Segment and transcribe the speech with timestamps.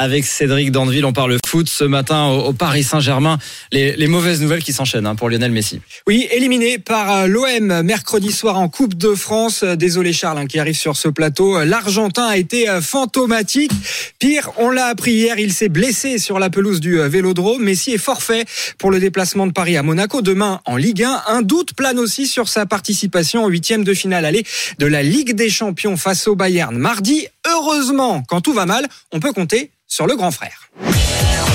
[0.00, 3.36] Avec Cédric Dandeville, on parle foot ce matin au, Paris Saint-Germain.
[3.72, 5.80] Les, mauvaises nouvelles qui s'enchaînent hein, pour Lionel Messi.
[6.06, 9.64] Oui, éliminé par euh, l'OM mercredi soir en Coupe de France.
[9.64, 11.56] Euh, Désolé Charles hein, qui arrive sur ce plateau.
[11.56, 13.72] Euh, L'Argentin a été fantomatique.
[14.20, 17.64] Pire, on l'a appris hier, il s'est blessé sur la pelouse du Vélodrome.
[17.64, 18.44] Messi est forfait
[18.78, 21.22] pour le déplacement de Paris à Monaco demain en Ligue 1.
[21.26, 24.44] Un doute plane aussi sur sa participation au huitième de finale aller
[24.78, 27.26] de la Ligue des Champions face au Bayern mardi.
[27.48, 30.70] Heureusement, quand tout va mal, on peut compter sur le grand frère.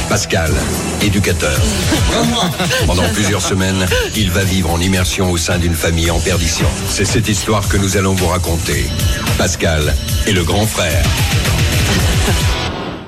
[0.09, 0.51] Pascal,
[1.01, 1.59] éducateur.
[2.85, 6.67] Pendant plusieurs semaines, il va vivre en immersion au sein d'une famille en perdition.
[6.89, 8.85] C'est cette histoire que nous allons vous raconter.
[9.37, 9.95] Pascal
[10.27, 11.03] et le grand frère.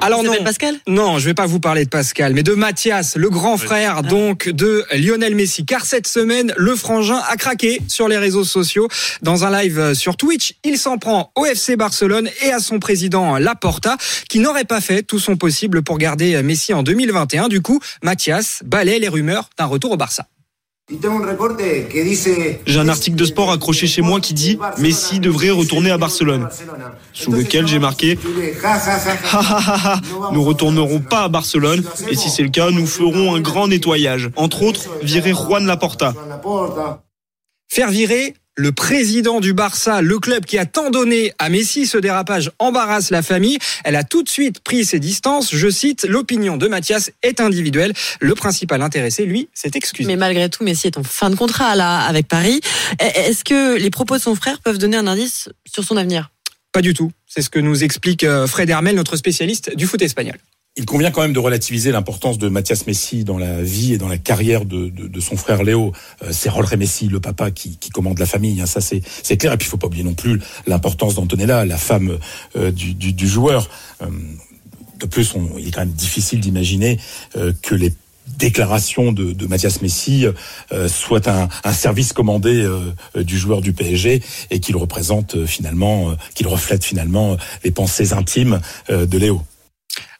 [0.05, 0.75] Alors non, Pascal?
[0.87, 4.47] Non, je vais pas vous parler de Pascal, mais de Mathias, le grand frère donc
[4.47, 5.65] de Lionel Messi.
[5.65, 8.87] Car cette semaine, le frangin a craqué sur les réseaux sociaux.
[9.23, 12.77] Dans un live euh, sur Twitch, il s'en prend au FC Barcelone et à son
[12.77, 13.97] président Laporta,
[14.29, 17.47] qui n'aurait pas fait tout son possible pour garder Messi en 2021.
[17.47, 20.27] Du coup, Mathias balaie les rumeurs d'un retour au Barça.
[22.67, 26.47] J'ai un article de sport accroché chez moi qui dit Messi devrait retourner à Barcelone.
[27.11, 28.19] Sous lequel j'ai marqué
[28.63, 28.99] Ha ha
[29.33, 31.83] ha ha, nous retournerons pas à Barcelone.
[32.07, 34.29] Et si c'est le cas, nous ferons un grand nettoyage.
[34.35, 36.13] Entre autres, virer Juan Laporta.
[37.67, 41.97] Faire virer le président du Barça, le club qui a tant donné à Messi, ce
[41.97, 43.57] dérapage embarrasse la famille.
[43.83, 45.53] Elle a tout de suite pris ses distances.
[45.53, 47.93] Je cite, l'opinion de Mathias est individuelle.
[48.21, 50.07] Le principal intéressé, lui, s'est excusé.
[50.07, 52.61] Mais malgré tout, Messi est en fin de contrat là avec Paris.
[52.99, 56.31] Est-ce que les propos de son frère peuvent donner un indice sur son avenir?
[56.71, 57.11] Pas du tout.
[57.25, 60.37] C'est ce que nous explique euh, Fred Hermel, notre spécialiste du foot espagnol.
[60.77, 64.09] Il convient quand même de relativiser l'importance de Mathias Messi dans la vie et dans
[64.09, 65.93] la carrière de, son frère Léo.
[66.21, 68.59] Euh, c'est Rolré Messi, le papa, qui, commande la famille.
[68.59, 69.53] Hein, ça, c'est clair.
[69.53, 72.17] Et puis, il faut pas oublier non plus l'importance d'Antonella, la femme
[72.57, 73.69] euh, du, joueur.
[74.01, 74.07] Euh,
[74.99, 76.99] de plus, il est quand même difficile d'imaginer
[77.61, 77.93] que les
[78.37, 80.25] déclarations de, de Mathias Messi
[80.71, 82.67] euh, soient un, service commandé
[83.15, 84.21] du joueur du PSG
[84.51, 88.59] et qu'il représente finalement, qu'il reflète finalement les pensées intimes
[88.89, 89.41] de Léo.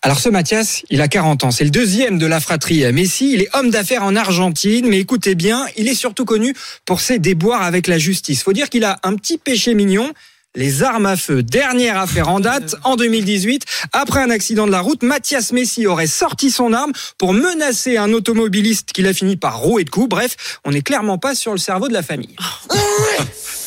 [0.06, 1.50] Alors ce Mathias, il a 40 ans.
[1.50, 3.34] C'est le deuxième de la fratrie Messi.
[3.34, 6.54] Il est homme d'affaires en Argentine, mais écoutez bien, il est surtout connu
[6.86, 8.44] pour ses déboires avec la justice.
[8.44, 10.14] Faut dire qu'il a un petit péché mignon.
[10.54, 11.42] Les armes à feu.
[11.42, 16.06] Dernière affaire en date, en 2018, après un accident de la route, Mathias Messi aurait
[16.06, 20.08] sorti son arme pour menacer un automobiliste qu'il a fini par rouer de coups.
[20.08, 22.36] Bref, on n'est clairement pas sur le cerveau de la famille.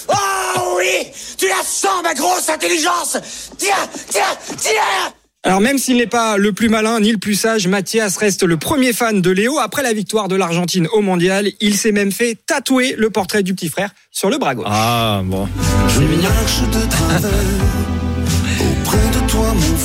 [0.09, 3.17] Oh oui Tu la sens, ma grosse intelligence
[3.59, 3.75] Tiens,
[4.09, 5.13] tiens, tiens
[5.45, 8.57] Alors même s'il n'est pas le plus malin ni le plus sage, Mathias reste le
[8.57, 9.59] premier fan de Léo.
[9.61, 13.55] Après la victoire de l'Argentine au mondial, il s'est même fait tatouer le portrait du
[13.55, 14.67] petit frère sur le bras gauche.
[14.69, 15.49] Ah bon.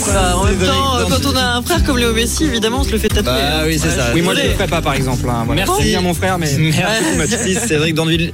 [0.08, 2.84] Bah, En même temps, euh, quand on a un frère comme Léo Messi, évidemment, on
[2.84, 3.32] se le fait tatouer.
[3.34, 4.08] Bah oui, c'est ça.
[4.14, 5.28] Oui, moi je ne le ferai pas par exemple.
[5.30, 5.44] hein.
[5.46, 5.66] Voilà.
[5.66, 5.84] Merci.
[5.84, 7.68] C'est bien mon frère, mais Merci, Mathias.
[7.68, 8.34] Cédric Dandeville.